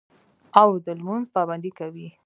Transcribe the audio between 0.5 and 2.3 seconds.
او د لمونځ پابندي کوي